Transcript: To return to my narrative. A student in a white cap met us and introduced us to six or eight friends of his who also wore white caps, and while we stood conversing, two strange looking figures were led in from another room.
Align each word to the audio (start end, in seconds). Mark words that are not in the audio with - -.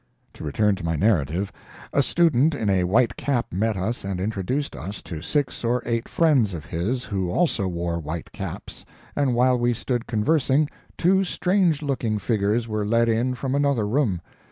To 0.33 0.43
return 0.43 0.73
to 0.77 0.83
my 0.83 0.95
narrative. 0.95 1.51
A 1.93 2.01
student 2.01 2.55
in 2.55 2.71
a 2.71 2.85
white 2.85 3.15
cap 3.17 3.53
met 3.53 3.77
us 3.77 4.03
and 4.03 4.19
introduced 4.19 4.75
us 4.75 4.99
to 5.03 5.21
six 5.21 5.63
or 5.63 5.83
eight 5.85 6.09
friends 6.09 6.55
of 6.55 6.65
his 6.65 7.03
who 7.03 7.29
also 7.29 7.67
wore 7.67 7.99
white 7.99 8.31
caps, 8.31 8.83
and 9.15 9.35
while 9.35 9.59
we 9.59 9.73
stood 9.73 10.07
conversing, 10.07 10.67
two 10.97 11.23
strange 11.23 11.83
looking 11.83 12.17
figures 12.17 12.67
were 12.67 12.83
led 12.83 13.09
in 13.09 13.35
from 13.35 13.53
another 13.53 13.87
room. 13.87 14.21